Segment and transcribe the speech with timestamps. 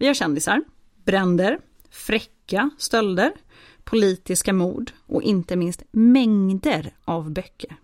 [0.00, 0.62] Vi har kändisar,
[1.04, 3.32] bränder, fräcka stölder,
[3.84, 7.76] politiska mord och inte minst mängder av böcker.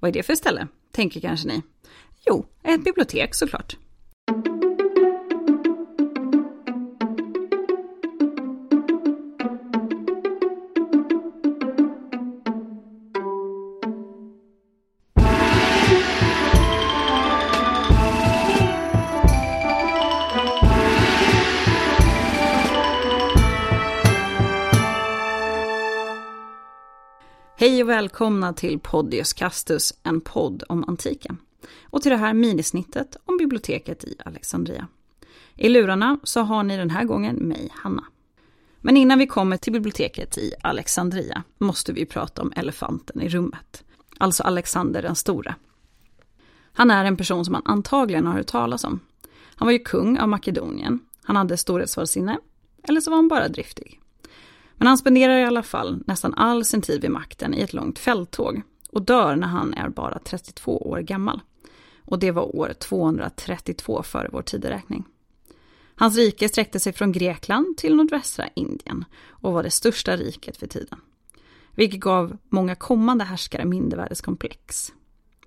[0.00, 0.68] Vad är det för ställe?
[0.92, 1.62] Tänker kanske ni.
[2.26, 3.76] Jo, ett bibliotek såklart.
[27.58, 31.38] Hej och välkomna till Podius Castus, en podd om antiken.
[31.82, 34.86] Och till det här minisnittet om biblioteket i Alexandria.
[35.54, 38.04] I lurarna så har ni den här gången mig, Hanna.
[38.80, 43.84] Men innan vi kommer till biblioteket i Alexandria måste vi prata om elefanten i rummet.
[44.18, 45.54] Alltså Alexander den store.
[46.72, 49.00] Han är en person som man antagligen har hört talas om.
[49.54, 51.00] Han var ju kung av Makedonien.
[51.22, 52.38] Han hade storhetsvansinne.
[52.82, 54.00] Eller så var han bara driftig.
[54.76, 57.98] Men han spenderar i alla fall nästan all sin tid vid makten i ett långt
[57.98, 61.40] fälttåg och dör när han är bara 32 år gammal.
[62.04, 65.04] Och det var år 232 före vår tideräkning.
[65.94, 70.66] Hans rike sträckte sig från Grekland till nordvästra Indien och var det största riket för
[70.66, 70.98] tiden.
[71.70, 74.92] Vilket gav många kommande härskare mindervärdeskomplex.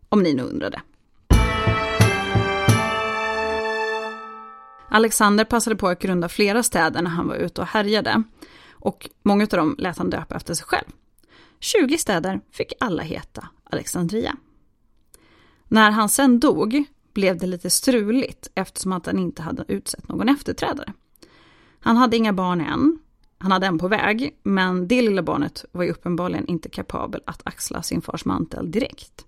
[0.10, 0.82] Om ni nu undrade.
[4.90, 8.24] Alexander passade på att grunda flera städer när han var ute och härjade.
[8.72, 10.88] Och många av dem lät han döpa efter sig själv.
[11.60, 14.36] 20 städer fick alla heta Alexandria.
[15.68, 16.84] När han sen dog
[17.14, 20.94] blev det lite struligt eftersom att han inte hade utsett någon efterträdare.
[21.80, 23.00] Han hade inga barn än.
[23.38, 27.42] Han hade en på väg, men det lilla barnet var ju uppenbarligen inte kapabel att
[27.46, 29.26] axla sin fars mantel direkt.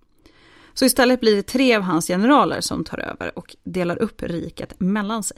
[0.74, 4.80] Så istället blir det tre av hans generaler som tar över och delar upp riket
[4.80, 5.38] mellan sig.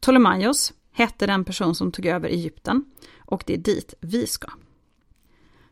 [0.00, 2.84] Ptolemaios hette den person som tog över Egypten
[3.18, 4.48] och det är dit vi ska.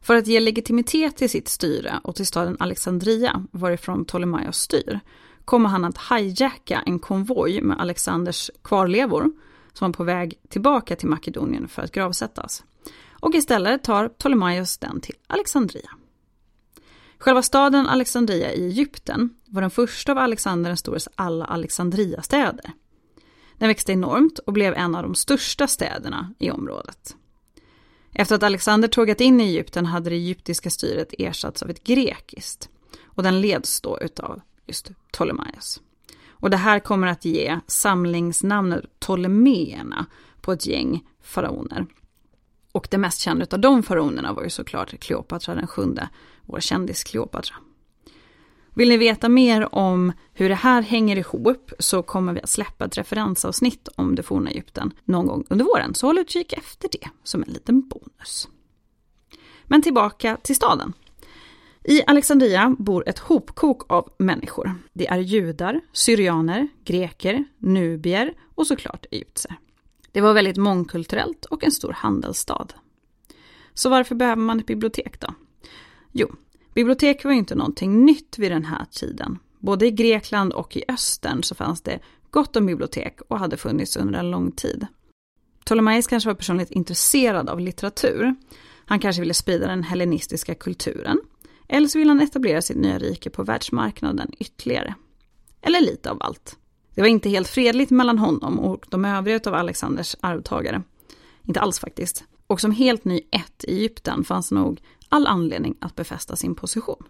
[0.00, 5.00] För att ge legitimitet till sitt styre och till staden Alexandria, varifrån Ptolemaios styr,
[5.44, 9.32] kommer han att hijacka en konvoj med Alexanders kvarlevor
[9.78, 12.64] som var på väg tillbaka till Makedonien för att gravsättas.
[13.10, 15.90] Och istället tar Ptolemaios den till Alexandria.
[17.18, 22.72] Själva staden Alexandria i Egypten var den första av Alexander den stores alla Alexandria-städer.
[23.58, 27.16] Den växte enormt och blev en av de största städerna i området.
[28.12, 32.68] Efter att Alexander tågat in i Egypten hade det egyptiska styret ersatts av ett grekiskt.
[33.04, 35.80] Och den leds då utav just Ptolemaios.
[36.40, 40.06] Och det här kommer att ge samlingsnamnet Ptolemeerna
[40.40, 41.86] på ett gäng faraoner.
[42.72, 46.08] Och det mest kända av de faraonerna var ju såklart Kleopatra den sjunde,
[46.42, 47.56] vår kändis Kleopatra.
[48.74, 52.84] Vill ni veta mer om hur det här hänger ihop så kommer vi att släppa
[52.84, 57.08] ett referensavsnitt om det forna Egypten någon gång under våren, så håll utkik efter det
[57.22, 58.48] som en liten bonus.
[59.64, 60.92] Men tillbaka till staden.
[61.88, 64.74] I Alexandria bor ett hopkok av människor.
[64.92, 69.56] Det är judar, syrianer, greker, nubier och såklart egyptier.
[70.12, 72.66] Det var väldigt mångkulturellt och en stor handelsstad.
[73.74, 75.34] Så varför behöver man ett bibliotek då?
[76.12, 76.28] Jo,
[76.74, 79.38] bibliotek var ju inte någonting nytt vid den här tiden.
[79.58, 81.98] Både i Grekland och i östern så fanns det
[82.30, 84.86] gott om bibliotek och hade funnits under en lång tid.
[85.64, 88.34] Ptolemaios kanske var personligt intresserad av litteratur.
[88.86, 91.20] Han kanske ville sprida den hellenistiska kulturen
[91.68, 94.94] eller så vill han etablera sitt nya rike på världsmarknaden ytterligare.
[95.60, 96.56] Eller lite av allt.
[96.94, 100.82] Det var inte helt fredligt mellan honom och de övriga av Alexanders arvtagare.
[101.42, 102.24] Inte alls faktiskt.
[102.46, 107.02] Och som helt ny ett i Egypten fanns nog all anledning att befästa sin position.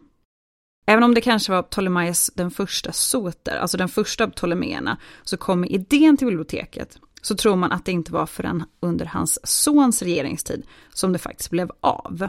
[0.86, 5.36] Även om det kanske var Ptolemaios den första soter, alltså den första av Ptolemeerna, så
[5.36, 10.02] kom idén till biblioteket, så tror man att det inte var förrän under hans sons
[10.02, 12.28] regeringstid som det faktiskt blev av.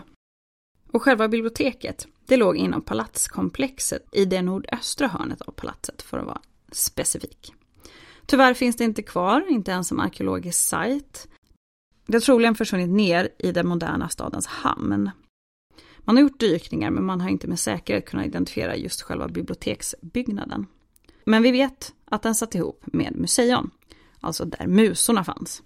[0.91, 6.25] Och själva biblioteket, det låg inom palatskomplexet i det nordöstra hörnet av palatset för att
[6.25, 6.41] vara
[6.71, 7.53] specifik.
[8.25, 11.27] Tyvärr finns det inte kvar, inte ens som arkeologisk sajt.
[12.05, 15.11] Det har troligen försvunnit ner i den moderna stadens hamn.
[15.99, 20.65] Man har gjort dykningar men man har inte med säkerhet kunnat identifiera just själva biblioteksbyggnaden.
[21.25, 23.71] Men vi vet att den satt ihop med Museion,
[24.19, 25.63] alltså där musorna fanns.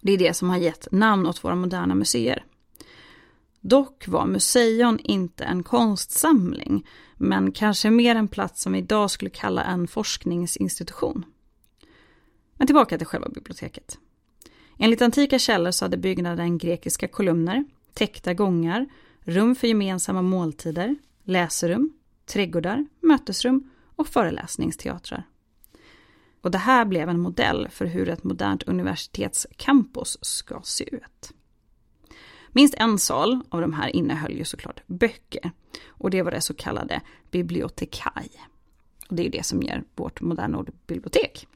[0.00, 2.44] Det är det som har gett namn åt våra moderna museer.
[3.60, 9.30] Dock var Museion inte en konstsamling, men kanske mer en plats som vi idag skulle
[9.30, 11.24] kalla en forskningsinstitution.
[12.54, 13.98] Men tillbaka till själva biblioteket.
[14.78, 17.64] Enligt antika källor så hade byggnaden grekiska kolumner,
[17.94, 18.86] täckta gångar,
[19.20, 21.92] rum för gemensamma måltider, läserum,
[22.26, 25.26] trädgårdar, mötesrum och föreläsningsteatrar.
[26.40, 31.32] Och det här blev en modell för hur ett modernt universitetscampus ska se ut.
[32.52, 35.50] Minst en sal av de här innehöll ju såklart böcker.
[35.86, 37.00] Och det var det så kallade
[37.30, 38.28] bibliotekai.
[39.08, 41.46] Och det är det som ger vårt moderna ord bibliotek.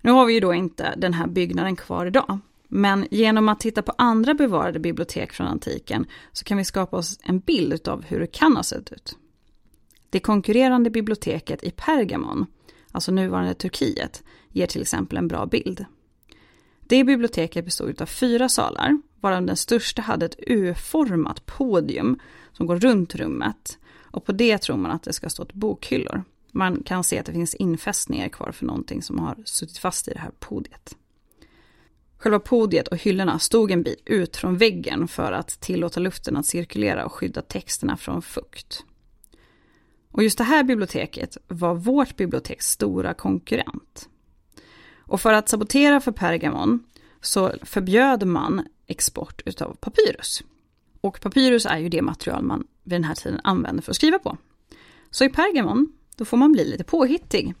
[0.00, 2.38] Nu har vi ju då inte den här byggnaden kvar idag.
[2.68, 7.18] Men genom att titta på andra bevarade bibliotek från antiken så kan vi skapa oss
[7.22, 9.16] en bild av hur det kan ha sett ut.
[10.10, 12.46] Det konkurrerande biblioteket i Pergamon,
[12.92, 15.84] alltså nuvarande Turkiet, ger till exempel en bra bild.
[16.88, 22.20] Det biblioteket bestod av fyra salar, varav den största hade ett U-format podium
[22.52, 23.78] som går runt rummet.
[24.10, 26.24] Och på det tror man att det ska stå ett bokhyllor.
[26.52, 30.10] Man kan se att det finns infästningar kvar för någonting som har suttit fast i
[30.10, 30.96] det här podiet.
[32.18, 36.46] Själva podiet och hyllorna stod en bit ut från väggen för att tillåta luften att
[36.46, 38.84] cirkulera och skydda texterna från fukt.
[40.10, 44.08] Och just det här biblioteket var vårt biblioteks stora konkurrent.
[45.08, 46.84] Och för att sabotera för Pergamon
[47.20, 50.42] så förbjöd man export utav papyrus.
[51.00, 54.18] Och papyrus är ju det material man vid den här tiden använder för att skriva
[54.18, 54.36] på.
[55.10, 57.54] Så i Pergamon, då får man bli lite påhittig.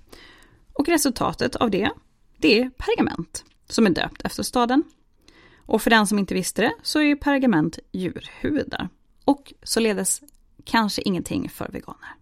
[0.72, 1.90] Och resultatet av det,
[2.38, 4.82] det är pergament, som är döpt efter staden.
[5.56, 8.88] Och för den som inte visste det, så är pergament djurhudar.
[9.24, 10.22] Och således
[10.64, 12.17] kanske ingenting för veganer.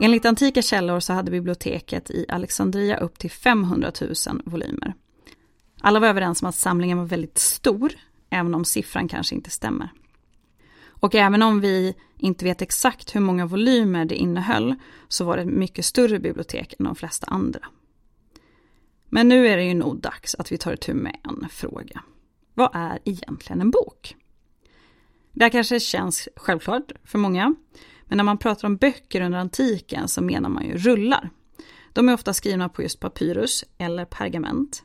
[0.00, 4.94] Enligt antika källor så hade biblioteket i Alexandria upp till 500 000 volymer.
[5.80, 7.92] Alla var överens om att samlingen var väldigt stor,
[8.30, 9.88] även om siffran kanske inte stämmer.
[10.84, 14.74] Och även om vi inte vet exakt hur många volymer det innehöll,
[15.08, 17.60] så var det ett mycket större bibliotek än de flesta andra.
[19.08, 22.02] Men nu är det ju nog dags att vi tar itu med en fråga.
[22.54, 24.16] Vad är egentligen en bok?
[25.32, 27.54] Det här kanske känns självklart för många,
[28.12, 31.30] men när man pratar om böcker under antiken så menar man ju rullar.
[31.92, 34.82] De är ofta skrivna på just papyrus eller pergament.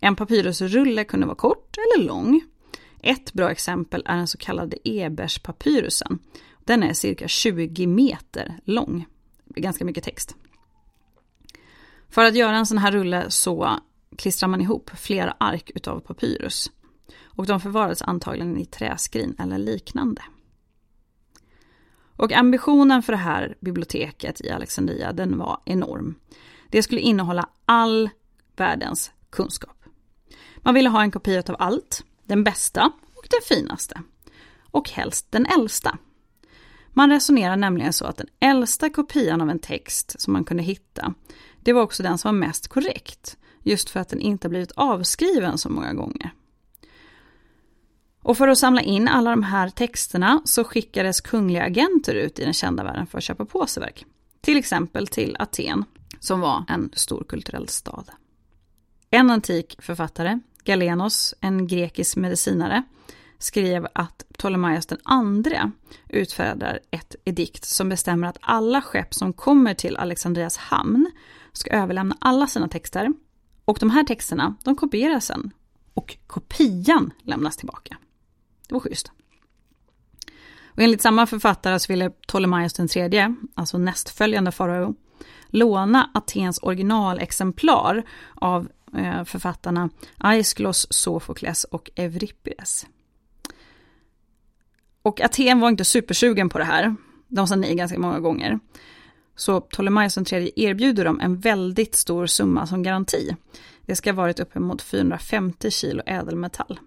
[0.00, 2.42] En papyrusrulle kunde vara kort eller lång.
[3.02, 6.18] Ett bra exempel är den så kallade Eberspapyrusen.
[6.64, 9.06] Den är cirka 20 meter lång.
[9.44, 10.36] Det är ganska mycket text.
[12.08, 13.78] För att göra en sån här rulle så
[14.16, 16.70] klistrar man ihop flera ark utav papyrus.
[17.22, 20.22] Och de förvarades antagligen i träskrin eller liknande.
[22.20, 26.14] Och ambitionen för det här biblioteket i Alexandria, den var enorm.
[26.68, 28.10] Det skulle innehålla all
[28.56, 29.84] världens kunskap.
[30.56, 34.02] Man ville ha en kopia av allt, den bästa och den finaste.
[34.70, 35.98] Och helst den äldsta.
[36.90, 41.14] Man resonerar nämligen så att den äldsta kopian av en text som man kunde hitta,
[41.60, 43.36] det var också den som var mest korrekt.
[43.62, 46.30] Just för att den inte blivit avskriven så många gånger.
[48.30, 52.44] Och för att samla in alla de här texterna så skickades kungliga agenter ut i
[52.44, 54.04] den kända världen för att köpa på sig verk.
[54.40, 55.84] Till exempel till Aten,
[56.20, 58.10] som var en stor kulturell stad.
[59.10, 62.82] En antik författare, Galenos, en grekisk medicinare,
[63.38, 65.70] skrev att Ptolemaios den andre
[66.08, 71.10] utfärdar ett edikt som bestämmer att alla skepp som kommer till Alexandrias hamn
[71.52, 73.12] ska överlämna alla sina texter.
[73.64, 75.50] Och de här texterna, de kopieras sen.
[75.94, 77.96] Och kopian lämnas tillbaka.
[78.70, 79.12] Det var schysst.
[80.66, 84.94] Och enligt samma författare alltså så ville Ptolemaios den tredje, alltså nästföljande farao,
[85.48, 88.02] låna Atens originalexemplar
[88.34, 92.86] av eh, författarna Aisklos, Sofokles och Euripides.
[95.02, 96.96] Och Aten var inte supersugen på det här.
[97.28, 98.58] De sa nej ganska många gånger.
[99.36, 103.36] Så Ptolemaios den tredje erbjuder dem en väldigt stor summa som garanti.
[103.86, 106.80] Det ska ha varit uppemot 450 kilo ädelmetall.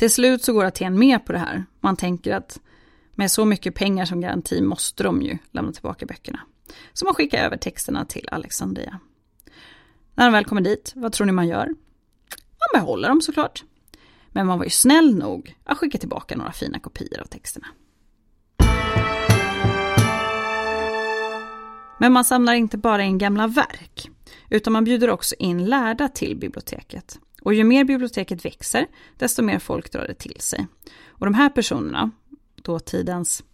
[0.00, 1.64] Till slut så går Aten med på det här.
[1.80, 2.60] Man tänker att
[3.14, 6.40] med så mycket pengar som garanti måste de ju lämna tillbaka böckerna.
[6.92, 9.00] Så man skickar över texterna till Alexandria.
[10.14, 11.66] När de väl kommer dit, vad tror ni man gör?
[11.66, 13.64] Man behåller dem såklart.
[14.28, 17.66] Men man var ju snäll nog att skicka tillbaka några fina kopior av texterna.
[21.98, 24.10] Men man samlar inte bara in gamla verk,
[24.50, 27.18] utan man bjuder också in lärda till biblioteket.
[27.42, 30.66] Och ju mer biblioteket växer, desto mer folk drar det till sig.
[31.08, 32.10] Och de här personerna,
[32.62, 33.44] dåtidens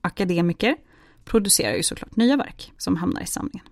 [0.00, 0.76] akademiker,
[1.24, 3.66] producerar ju såklart nya verk som hamnar i samlingen.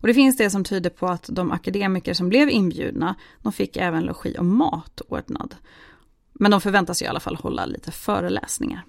[0.00, 3.76] Och det finns det som tyder på att de akademiker som blev inbjudna, de fick
[3.76, 5.56] även logi och mat ordnad.
[6.32, 8.84] Men de förväntas i alla fall hålla lite föreläsningar.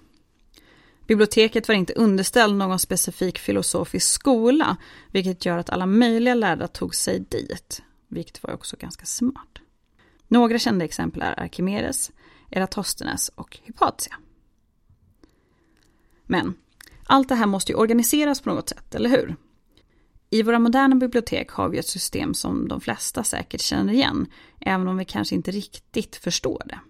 [1.06, 4.76] Biblioteket var inte underställd någon specifik filosofisk skola,
[5.10, 9.58] vilket gör att alla möjliga lärda tog sig dit, vilket var också ganska smart.
[10.28, 12.12] Några kända exempel är Arkimedes,
[12.50, 14.16] Eratosthenes och Hypatia.
[16.26, 16.54] Men
[17.06, 19.36] allt det här måste ju organiseras på något sätt, eller hur?
[20.30, 24.26] I våra moderna bibliotek har vi ett system som de flesta säkert känner igen,
[24.60, 26.80] även om vi kanske inte riktigt förstår det.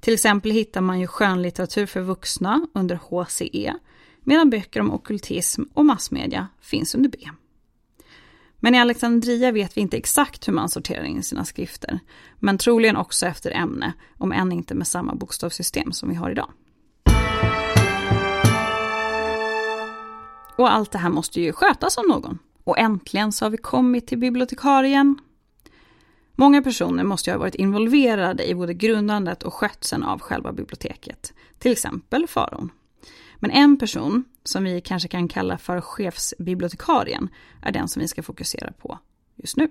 [0.00, 3.74] Till exempel hittar man ju skönlitteratur för vuxna under HCE,
[4.20, 7.18] medan böcker om okultism och massmedia finns under B.
[8.60, 12.00] Men i Alexandria vet vi inte exakt hur man sorterar in sina skrifter,
[12.38, 16.50] men troligen också efter ämne, om än inte med samma bokstavssystem som vi har idag.
[20.56, 22.38] Och allt det här måste ju skötas av någon.
[22.64, 25.18] Och äntligen så har vi kommit till bibliotekarien.
[26.34, 31.32] Många personer måste ju ha varit involverade i både grundandet och skötseln av själva biblioteket.
[31.58, 32.70] Till exempel faraon.
[33.36, 37.28] Men en person, som vi kanske kan kalla för chefsbibliotekarien,
[37.62, 38.98] är den som vi ska fokusera på
[39.36, 39.68] just nu.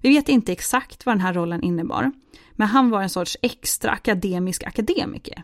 [0.00, 2.12] Vi vet inte exakt vad den här rollen innebar,
[2.52, 5.42] men han var en sorts extra akademisk akademiker.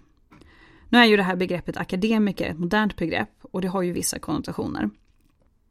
[0.89, 4.19] Nu är ju det här begreppet akademiker ett modernt begrepp och det har ju vissa
[4.19, 4.91] konnotationer.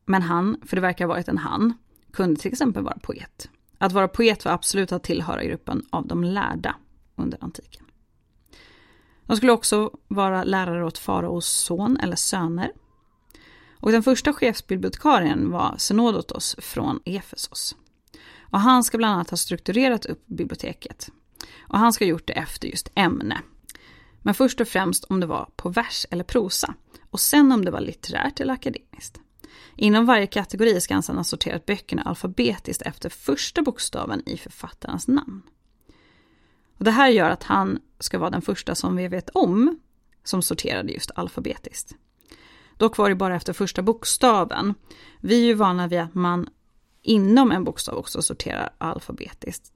[0.06, 1.74] Men han, för det verkar ha varit en han,
[2.12, 3.50] kunde till exempel vara poet.
[3.78, 6.76] Att vara poet var absolut att tillhöra gruppen av de lärda
[7.16, 7.87] under antiken.
[9.28, 12.72] De skulle också vara lärare åt faraos son eller söner.
[13.80, 17.76] Och den första chefsbibliotekarien var Synodotos från Efesos.
[18.52, 21.10] Och han ska bland annat ha strukturerat upp biblioteket.
[21.60, 23.42] Och han ska ha gjort det efter just ämne.
[24.22, 26.74] Men först och främst om det var på vers eller prosa.
[27.12, 29.20] Och sen om det var litterärt eller akademiskt.
[29.76, 35.08] Inom varje kategori ska han sedan ha sorterat böckerna alfabetiskt efter första bokstaven i författarens
[35.08, 35.42] namn.
[36.78, 39.80] Och det här gör att han ska vara den första som vi vet om
[40.24, 41.96] som sorterade just alfabetiskt.
[42.78, 44.74] Dock var det bara efter första bokstaven.
[45.20, 46.50] Vi är ju vana vid att man
[47.02, 49.72] inom en bokstav också sorterar alfabetiskt.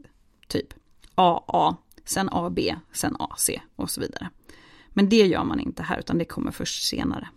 [0.47, 0.67] Typ
[1.15, 2.59] AA, sen AB,
[2.91, 4.29] sen AC och så vidare.
[4.89, 7.29] Men det gör man inte här utan det kommer först senare.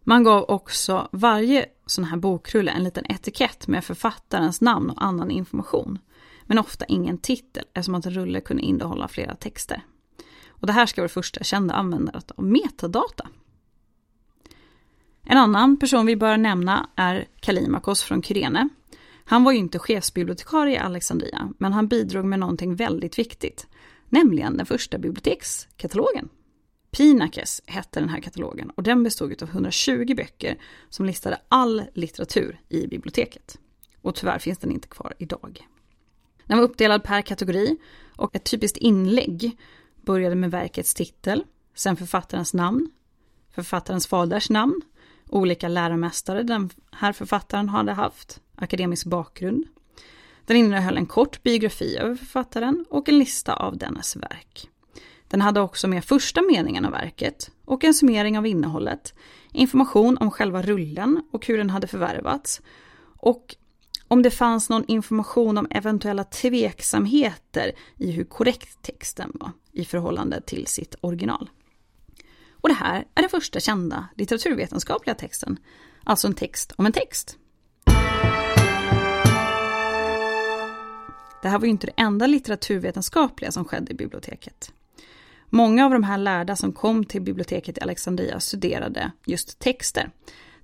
[0.00, 5.30] Man gav också varje sån här bokrulle en liten etikett med författarens namn och annan
[5.30, 5.98] information.
[6.46, 9.82] Men ofta ingen titel eftersom att en rulle kunde innehålla flera texter.
[10.48, 13.28] Och det här ska vara det första kända användandet av metadata.
[15.22, 18.68] En annan person vi bör nämna är Kalimakos från Kyrene.
[19.24, 23.66] Han var ju inte chefsbibliotekarie i Alexandria, men han bidrog med någonting väldigt viktigt,
[24.08, 26.28] nämligen den första bibliotekskatalogen.
[26.90, 32.60] Pinakes hette den här katalogen och den bestod av 120 böcker som listade all litteratur
[32.68, 33.58] i biblioteket.
[34.02, 35.66] Och tyvärr finns den inte kvar idag.
[36.46, 37.76] Den var uppdelad per kategori
[38.16, 39.58] och ett typiskt inlägg
[40.04, 42.90] började med verkets titel, sen författarens namn,
[43.54, 44.80] författarens faders namn,
[45.28, 49.64] olika läromästare den här författaren hade haft, akademisk bakgrund.
[50.44, 54.68] Den innehöll en kort biografi över författaren och en lista av dennes verk.
[55.28, 59.14] Den hade också med första meningen av verket och en summering av innehållet,
[59.52, 62.60] information om själva rullen och hur den hade förvärvats
[63.18, 63.56] och
[64.08, 70.40] om det fanns någon information om eventuella tveksamheter i hur korrekt texten var i förhållande
[70.40, 71.50] till sitt original.
[72.50, 75.58] Och det här är den första kända litteraturvetenskapliga texten,
[76.04, 77.38] alltså en text om en text.
[81.42, 84.72] Det här var ju inte det enda litteraturvetenskapliga som skedde i biblioteket.
[85.50, 90.10] Många av de här lärda som kom till biblioteket i Alexandria studerade just texter.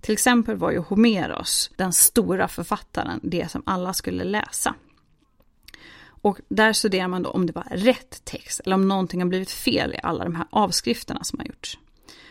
[0.02, 4.74] Till exempel var ju Homeros, den stora författaren, det som alla skulle läsa.
[6.04, 9.50] Och där studerar man då om det var rätt text eller om någonting har blivit
[9.50, 11.78] fel i alla de här avskrifterna som har gjorts.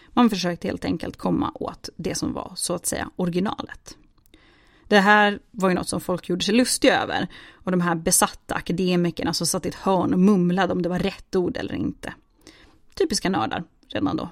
[0.10, 3.98] Man försökte helt enkelt komma åt det som var så att säga originalet.
[4.88, 7.28] Det här var ju något som folk gjorde sig lustiga över.
[7.54, 11.00] Och de här besatta akademikerna som satt i ett hörn och mumlade om det var
[11.00, 12.14] rätt ord eller inte.
[12.96, 14.30] Typiska nördar redan då.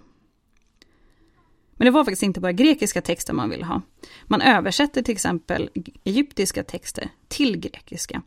[1.79, 3.81] Men det var faktiskt inte bara grekiska texter man ville ha.
[4.25, 5.69] Man översätter till exempel
[6.03, 8.21] egyptiska texter till grekiska.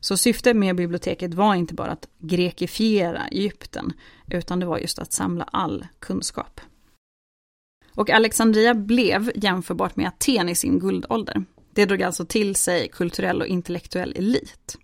[0.00, 3.92] Så syftet med biblioteket var inte bara att grekifiera Egypten,
[4.30, 6.60] utan det var just att samla all kunskap.
[7.94, 11.44] Och Alexandria blev jämförbart med Aten i sin guldålder.
[11.72, 14.78] Det drog alltså till sig kulturell och intellektuell elit.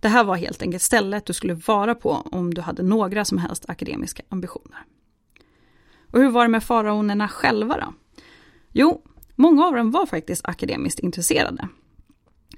[0.00, 3.38] Det här var helt enkelt stället du skulle vara på om du hade några som
[3.38, 4.84] helst akademiska ambitioner.
[6.10, 7.94] Och hur var det med faraonerna själva då?
[8.72, 9.02] Jo,
[9.34, 11.68] många av dem var faktiskt akademiskt intresserade.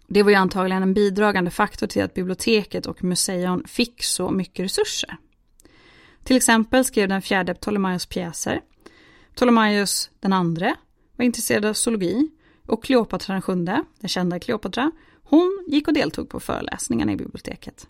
[0.06, 4.64] Det var ju antagligen en bidragande faktor till att biblioteket och museon fick så mycket
[4.64, 5.16] resurser.
[6.24, 8.60] Till exempel skrev den fjärde Ptolemaios pjäser.
[9.34, 10.74] Ptolemaios den andre
[11.16, 12.30] var intresserad av zoologi
[12.66, 14.92] och Kleopatra den sjunde, den kända Kleopatra,
[15.22, 17.88] hon gick och deltog på föreläsningarna i biblioteket.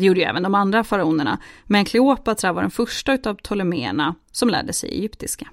[0.00, 4.48] Det gjorde ju även de andra faraonerna, men Kleopatra var den första utav Ptoleméerna som
[4.48, 5.48] lärde sig egyptiska.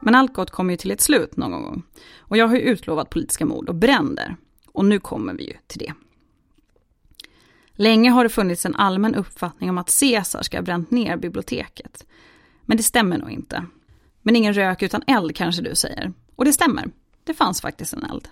[0.00, 1.82] Men allt gott kommer ju till ett slut någon gång.
[2.18, 4.36] Och jag har ju utlovat politiska mord och bränder.
[4.72, 5.94] Och nu kommer vi ju till det.
[7.72, 12.06] Länge har det funnits en allmän uppfattning om att Caesar ska ha bränt ner biblioteket.
[12.62, 13.66] Men det stämmer nog inte.
[14.22, 16.12] Men ingen rök utan eld kanske du säger.
[16.36, 16.90] Och det stämmer.
[17.24, 18.28] Det fanns faktiskt en eld.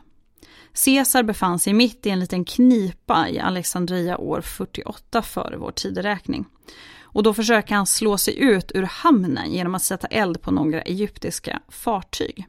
[0.85, 6.45] Caesar befann sig mitt i en liten knipa i Alexandria år 48 före vår tideräkning.
[7.13, 10.83] Och då försöker han slå sig ut ur hamnen genom att sätta eld på några
[10.83, 12.47] egyptiska fartyg.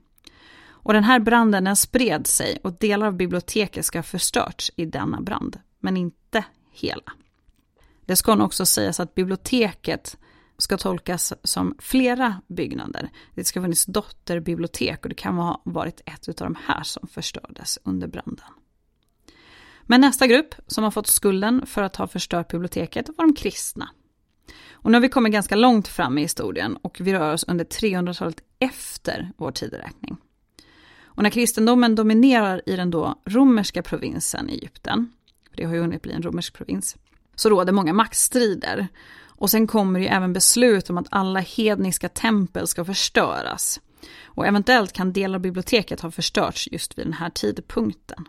[0.83, 4.85] Och den här branden den spred sig och delar av biblioteket ska ha förstörts i
[4.85, 7.13] denna brand, men inte hela.
[8.05, 10.17] Det ska nog också sägas att biblioteket
[10.61, 13.09] ska tolkas som flera byggnader.
[13.35, 17.07] Det ska ha funnits dotterbibliotek och det kan ha varit ett av de här som
[17.07, 18.45] förstördes under branden.
[19.83, 23.89] Men nästa grupp som har fått skulden för att ha förstört biblioteket var de kristna.
[24.71, 27.65] Och nu har vi kommit ganska långt fram i historien och vi rör oss under
[27.65, 30.17] 300-talet efter vår tideräkning.
[31.03, 35.13] Och när kristendomen dominerar i den då romerska provinsen Egypten,
[35.55, 36.97] det har ju hunnit bli en romersk provins,
[37.35, 38.87] så råder många maktstrider.
[39.41, 43.81] Och sen kommer det ju även beslut om att alla hedniska tempel ska förstöras.
[44.23, 48.27] Och eventuellt kan delar av biblioteket ha förstörts just vid den här tidpunkten.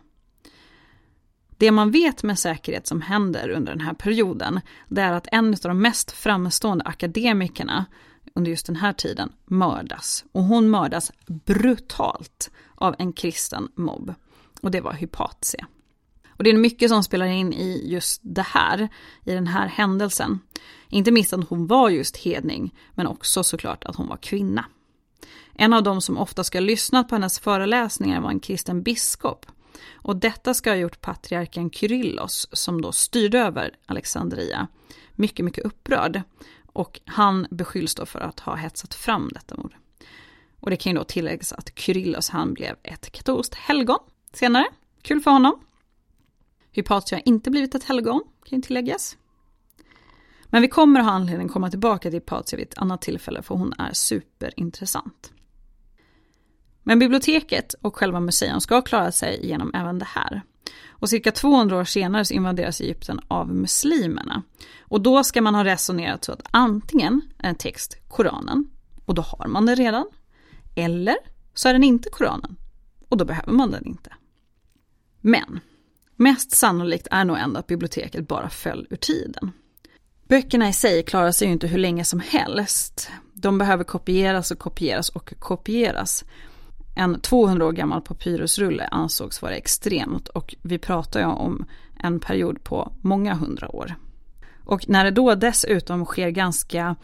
[1.57, 5.53] Det man vet med säkerhet som händer under den här perioden, det är att en
[5.53, 7.85] av de mest framstående akademikerna
[8.35, 10.25] under just den här tiden mördas.
[10.31, 14.13] Och hon mördas brutalt av en kristen mobb.
[14.61, 15.67] Och det var Hypatia.
[16.37, 18.89] Och det är mycket som spelar in i just det här,
[19.23, 20.39] i den här händelsen.
[20.93, 24.65] Inte minst att hon var just hedning, men också såklart att hon var kvinna.
[25.53, 29.45] En av dem som ofta ska ha lyssnat på hennes föreläsningar var en kristen biskop.
[29.91, 34.67] Och detta ska ha gjort patriarken Kyrillos, som då styrde över Alexandria,
[35.11, 36.21] mycket, mycket upprörd.
[36.65, 39.75] Och han beskylls då för att ha hetsat fram detta mord.
[40.59, 43.99] Och det kan ju då tilläggas att Kyrillos han blev ett katolskt helgon
[44.33, 44.65] senare.
[45.01, 45.59] Kul för honom.
[46.71, 49.17] Hypatia har inte blivit ett helgon, kan ju tilläggas.
[50.53, 53.55] Men vi kommer ha anledning att komma tillbaka till Patsy vid ett annat tillfälle för
[53.55, 55.33] hon är superintressant.
[56.83, 60.41] Men biblioteket och själva museum ska klara sig genom även det här.
[60.87, 64.43] Och cirka 200 år senare så invaderas Egypten av muslimerna.
[64.81, 68.69] Och då ska man ha resonerat så att antingen är en text Koranen,
[69.05, 70.05] och då har man den redan.
[70.75, 71.17] Eller
[71.53, 72.55] så är den inte Koranen,
[73.09, 74.13] och då behöver man den inte.
[75.21, 75.59] Men
[76.15, 79.51] mest sannolikt är nog ändå att biblioteket bara föll ur tiden.
[80.33, 83.09] Böckerna i sig klarar sig ju inte hur länge som helst.
[83.33, 86.23] De behöver kopieras och kopieras och kopieras.
[86.95, 91.65] En 200 år gammal papyrusrulle ansågs vara extremt och vi pratar ju om
[91.99, 93.95] en period på många hundra år.
[94.63, 96.95] Och när det då dessutom sker ganska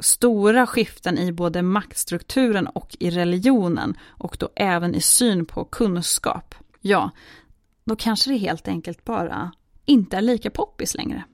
[0.00, 6.54] stora skiften i både maktstrukturen och i religionen och då även i syn på kunskap,
[6.80, 7.10] ja,
[7.84, 9.52] då kanske det helt enkelt bara
[9.84, 11.24] inte är lika poppis längre.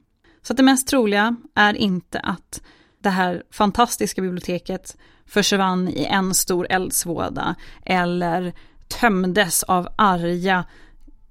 [0.46, 2.62] Så att det mest troliga är inte att
[2.98, 7.54] det här fantastiska biblioteket försvann i en stor eldsvåda
[7.84, 8.54] eller
[8.88, 10.64] tömdes av arga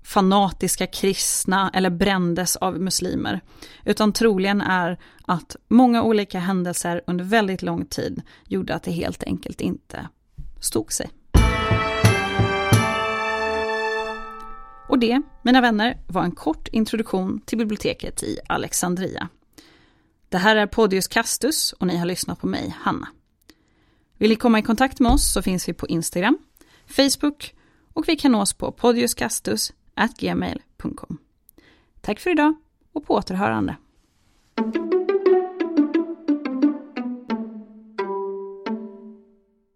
[0.04, 3.42] fanatiska kristna eller brändes av muslimer.
[3.86, 9.24] Utan troligen är att många olika händelser under väldigt lång tid gjorde att det helt
[9.24, 10.08] enkelt inte
[10.60, 11.10] stod sig.
[14.94, 19.30] Och det, mina vänner, var en kort introduktion till biblioteket i Alexandria.
[20.30, 23.08] Det här är Podius Castus och ni har lyssnat på mig, Hanna.
[24.18, 26.38] Vill ni komma i kontakt med oss så finns vi på Instagram,
[26.88, 27.56] Facebook
[27.94, 31.18] och vi kan nås på podiuscastus.gmail.com.
[32.02, 32.56] Tack för idag
[32.94, 33.76] och på återhörande.